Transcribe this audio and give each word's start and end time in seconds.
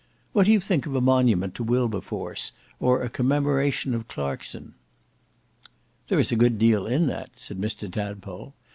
What 0.33 0.47
do 0.47 0.51
you 0.51 0.59
think 0.59 0.87
of 0.87 0.95
a 0.95 0.99
monument 0.99 1.53
to 1.53 1.63
Wilberforce 1.63 2.53
or 2.79 3.03
a 3.03 3.07
commemoration 3.07 3.93
of 3.93 4.07
Clarkson?" 4.07 4.73
"There 6.07 6.17
is 6.17 6.31
a 6.31 6.35
good 6.35 6.57
deal 6.57 6.87
in 6.87 7.05
that," 7.05 7.37
said 7.37 7.61
Mr 7.61 7.87
Tadpole. 7.91 8.55